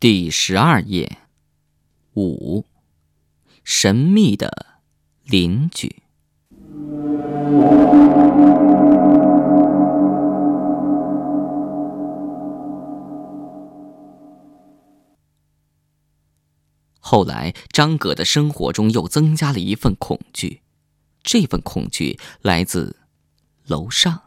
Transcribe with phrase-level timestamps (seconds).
[0.00, 1.18] 第十二页，
[2.14, 2.64] 五，
[3.64, 4.78] 神秘的
[5.24, 6.04] 邻居。
[17.00, 20.62] 后来，张葛的生活中又增加了一份恐惧，
[21.24, 23.00] 这份恐惧来自
[23.66, 24.22] 楼上。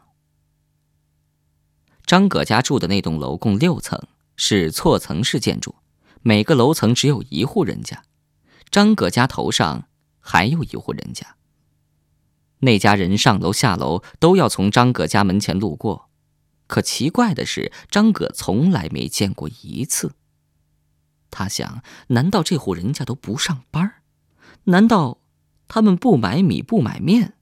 [2.04, 3.98] 张葛家住的那栋楼共六层，
[4.44, 5.76] 是错层式建筑，
[6.22, 8.02] 每个楼层只有一户人家。
[8.72, 9.86] 张葛家头上
[10.18, 11.36] 还有一户人家。
[12.58, 16.10] 那家人上楼下楼都要从张葛家门前路过，
[16.66, 20.16] 可奇怪的是，张葛从来没见过一次。
[21.30, 24.02] 他想：难道这户人家都不上班？
[24.64, 25.20] 难道
[25.68, 27.34] 他们不买米、不买面、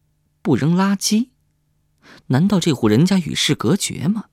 [0.42, 1.30] 不扔垃圾？
[2.26, 4.26] 难道这户人家与世隔绝吗？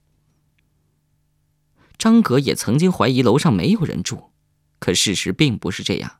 [1.97, 4.31] 张格也曾经怀疑楼上没有人住，
[4.79, 6.17] 可事实并不是这样，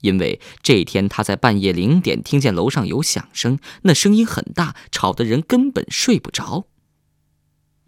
[0.00, 6.66] 因为这天他在半夜零点听见楼上有响声，那声音很大，吵得人根本睡不着。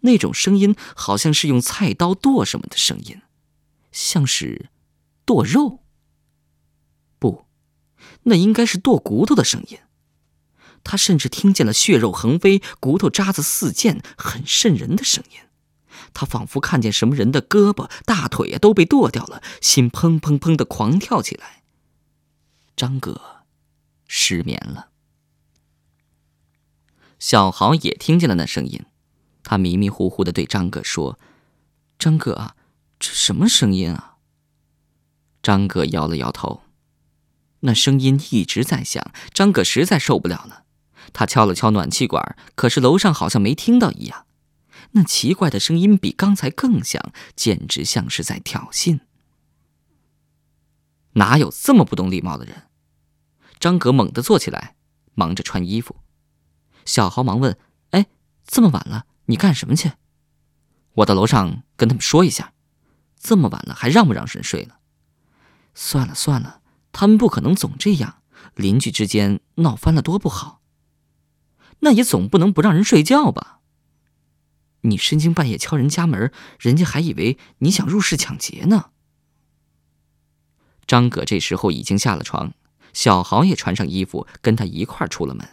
[0.01, 3.21] 那种声音好像是用菜刀剁什么的声音，
[3.91, 4.69] 像是
[5.25, 5.79] 剁肉。
[7.17, 7.45] 不，
[8.23, 9.79] 那应该是剁骨头的声音。
[10.83, 15.39] 他甚至听见了血肉横飞、骨头渣子四溅、很瘆人的声音。
[16.15, 21.61] 他仿佛看见什么人的胳膊、大腿呀都被剁掉了，心砰砰砰的狂跳起来。
[22.75, 23.43] 张哥
[24.07, 24.89] 失眠了。
[27.19, 28.85] 小豪也听见了那声音，
[29.43, 31.19] 他迷迷糊糊的对张哥说
[31.99, 32.55] ：“张哥啊，
[32.99, 34.15] 这什么声音啊？”
[35.43, 36.63] 张哥摇了摇头。
[37.61, 40.63] 那声音一直在响，张哥实在受不了了，
[41.13, 44.25] 他敲了敲暖气管，可是楼上好像没听到一样。
[44.97, 49.01] 那奇怪的声音比刚才更响，简直像是在挑衅。
[51.13, 52.63] 哪有这么不懂礼貌的人？
[53.59, 54.75] 张格猛地坐起来，
[55.13, 55.97] 忙着穿衣服。
[56.85, 57.57] 小豪忙问
[57.91, 58.05] ：“哎，
[58.45, 59.91] 这么晚了，你干什么去？”
[60.95, 62.53] 我到楼上跟他们说一下。
[63.19, 64.79] 这么晚了，还让不让人睡了？
[65.73, 66.61] 算了算了，
[66.93, 68.21] 他们不可能总这样，
[68.55, 70.61] 邻居之间闹翻了多不好。
[71.79, 73.54] 那也总不能不让人睡觉吧？
[74.85, 78.91] 你深更半夜敲人家门，人家还以为你想入室抢劫呢。
[80.87, 82.53] 张葛这时候已经下了床，
[82.93, 85.47] 小豪也穿上衣服，跟他一块出了门。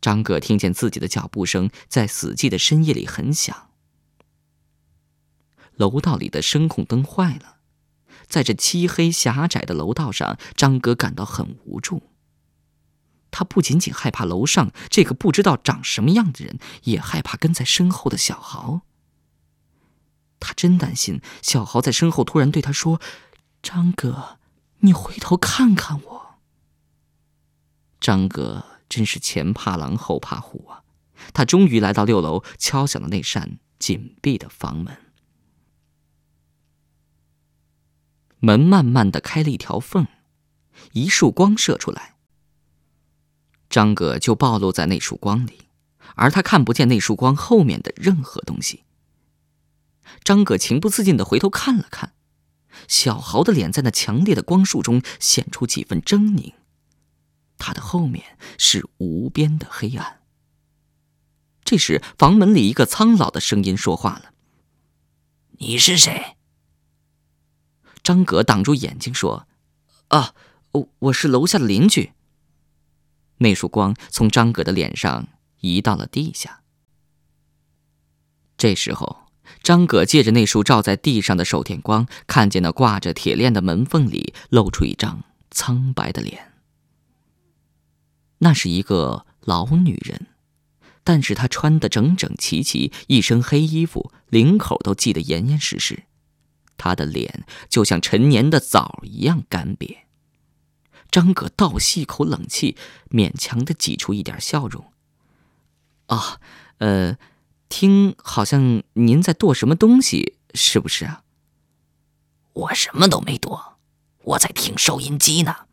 [0.00, 3.70] 张葛听见自己的脚步声在死寂的深夜里很响。
[5.76, 7.56] 楼道里的声控灯坏了，
[8.26, 12.02] 在这漆黑狭窄的楼道上，张哥感到很无助。
[13.30, 18.82] 他不仅仅害怕楼上这个不知道长什么样的人，也害怕跟在身后的小豪。
[20.38, 23.00] 他真担心小豪在身后突然对他说
[23.62, 24.38] ：“张哥，
[24.78, 26.38] 你回头看看我。”
[28.00, 30.82] 张哥真是前怕狼后怕虎啊！
[31.34, 34.96] 他终于来到六楼，敲响了那扇紧闭的房门。
[38.38, 40.06] 门慢慢的开了一条缝，
[40.92, 42.16] 一束光射出来。
[43.70, 45.68] 张葛就暴露在那束光里，
[46.16, 48.82] 而他看不见那束光后面的任何东西。
[50.24, 52.12] 张葛情不自禁的回头看了看，
[52.88, 56.54] 小豪的脸在那强烈的光束中显出几分狰狞，
[57.58, 60.20] 他的后面是无边的黑暗。
[61.64, 64.32] 这时，房门里一个苍老的声音说话了
[65.58, 66.36] ：“你是谁？”
[68.02, 69.46] 张葛挡住眼睛说
[70.08, 70.34] ：“啊，
[70.72, 72.12] 我我是楼下的邻居。”
[73.40, 75.26] 那束光从张葛的脸上
[75.60, 76.60] 移到了地下。
[78.56, 79.24] 这时候，
[79.62, 86.52] 张葛借着那束照在地上的手电光，看见那挂着铁链的门缝里露出一张苍白的脸。
[88.38, 90.26] 那是一个老女人，
[91.02, 96.04] 但是她穿得整整齐齐，一身黑衣服，领口都系得严严实实，
[96.76, 99.96] 她的脸就像陈年的枣一样干瘪。
[101.10, 102.76] 张葛倒吸一口冷气，
[103.10, 104.92] 勉强的挤出一点笑容。
[106.06, 106.40] 啊，
[106.78, 107.16] 呃，
[107.68, 111.22] 听好像您在剁什么东西，是不是啊？
[112.52, 113.78] 我什么都没剁，
[114.24, 115.66] 我在听收音机呢。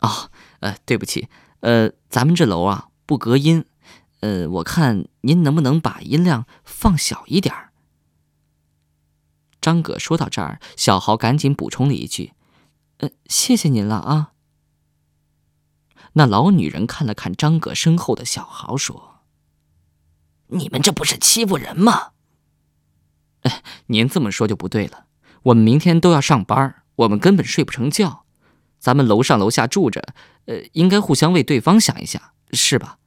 [0.00, 0.30] 哦，
[0.60, 1.28] 呃，对不起，
[1.60, 3.64] 呃，咱们这楼啊不隔音，
[4.20, 7.70] 呃，我看您能不能把音量放小一点儿
[9.60, 12.34] 张葛说到这儿，小豪赶紧补充了一句。
[13.26, 14.32] 谢谢您了啊。
[16.14, 19.20] 那老女人看了看张葛身后的小豪，说
[20.48, 22.12] ：“你们这不是欺负人吗？”
[23.86, 25.06] 您这么说就不对了。
[25.42, 28.24] 我们明天都要上班，我们根本睡不成觉。
[28.78, 30.14] 咱们楼上楼下住着，
[30.46, 32.22] 呃，应该互相为对方想一想，
[32.52, 32.98] 是吧？”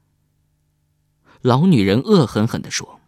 [1.41, 2.99] 老女人恶狠狠地说：“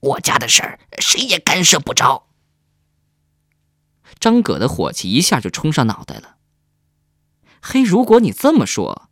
[0.00, 2.27] 我家的事儿，谁也干涉不着。”
[4.20, 6.36] 张葛的火气一下就冲上脑袋了。
[7.60, 9.08] 嘿，如果你这么说，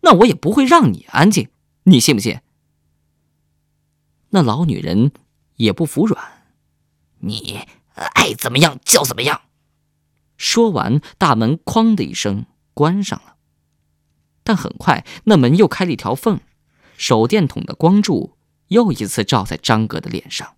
[0.00, 1.48] 那我也不会让你安静，
[1.84, 2.40] 你信不信？
[4.30, 5.12] 那老女人
[5.56, 6.44] 也不服软，
[7.20, 9.42] 你爱怎么样就怎么样。
[10.36, 13.36] 说完，大门“哐”的一声关上了。
[14.44, 16.40] 但很快，那门又开了一条缝，
[16.96, 18.36] 手电筒的光柱
[18.68, 20.54] 又一次照在张葛的脸上。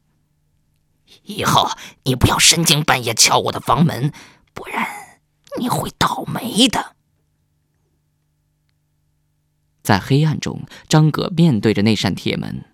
[1.24, 1.70] 以后
[2.04, 4.12] 你不要深更半夜敲我的房门，
[4.54, 5.20] 不然
[5.58, 6.96] 你会倒霉的。
[9.82, 12.64] 在黑暗中，张葛面对着那扇铁门，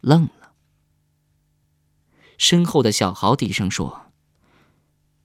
[0.00, 0.52] 愣了。
[2.36, 4.06] 身后的小豪低声说：“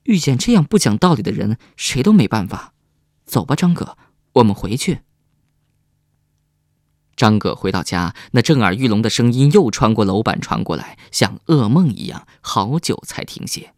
[0.04, 2.74] 遇见这样不讲道理的人，谁都没办法。
[3.26, 3.98] 走吧，张葛，
[4.34, 5.02] 我们回去。”
[7.20, 13.74] 张葛回到家，那震耳欲聋的声音又穿过楼板传过来，像噩梦一样，好久才停歇。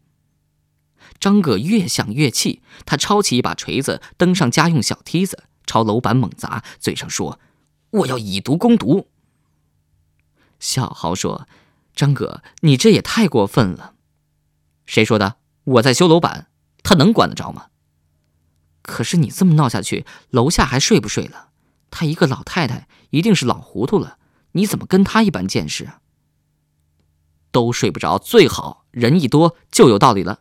[1.18, 7.40] 张葛越想越气，他抄起一把锤子，登上家用小梯子，朝楼板猛砸，嘴上说
[7.90, 9.08] ：“我要以毒攻毒。”
[10.60, 11.48] 小豪说
[11.96, 13.94] ：“张葛，你这也太过分了。
[14.86, 15.38] 谁说的？
[15.64, 16.46] 我在修楼板，
[16.84, 17.66] 他能管得着吗？
[18.82, 21.48] 可是你这么闹下去，楼下还睡不睡了？
[21.90, 24.18] 她一个老太太。”一定是老糊涂了，
[24.52, 26.00] 你怎么跟他一般见识啊？
[27.50, 30.40] 都睡不着，最好人一多就有道理了。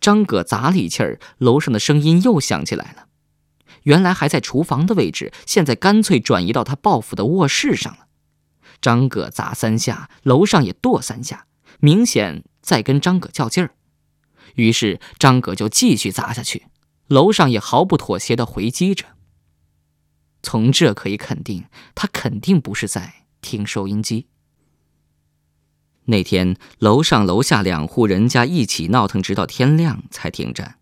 [0.00, 3.08] 张葛砸了一气儿，楼上的声音又响起来了。
[3.82, 8.06] 原来还在厨房的位置，现在干脆转移到他报复的卧室上了。
[8.80, 11.46] 张葛砸三下，楼上也跺三下，
[11.80, 13.74] 明显在跟张葛较劲儿。
[14.54, 16.68] 于是张葛就继续砸下去，
[17.08, 19.04] 楼上也毫不妥协的回击着。
[20.42, 24.26] 从这可以肯定，他肯定不是在听收音机。
[26.04, 30.78] 那天楼上楼下两户人家一起闹腾，直到天亮才停战。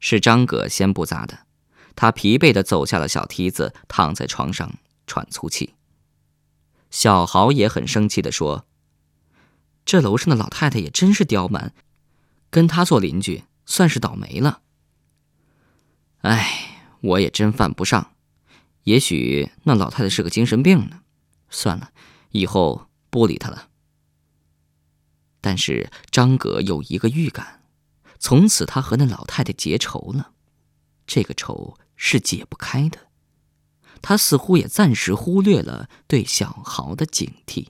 [0.00, 1.46] 是张葛先不砸的，
[1.94, 4.72] 他疲惫的走下了小梯子，躺在床上
[5.06, 5.74] 喘粗气。
[6.90, 8.66] 小豪也很生气的说
[9.86, 11.72] ：“这楼上的老太太也真是刁蛮，
[12.50, 14.62] 跟他做邻居算是倒霉了。
[16.22, 18.11] 哎，我也真犯不上。”
[18.84, 21.00] 也许那老太太是个精神病呢，
[21.50, 21.92] 算了，
[22.30, 23.68] 以后不理她了。
[25.40, 27.64] 但是张葛有一个预感，
[28.18, 30.32] 从此他和那老太太结仇了，
[31.06, 33.08] 这个仇是解不开的。
[34.00, 37.68] 他似乎也暂时忽略了对小豪的警惕。